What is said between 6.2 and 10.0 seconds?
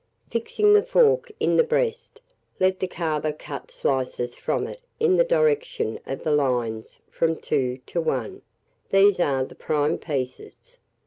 the lines from 2 to 1: these are the prime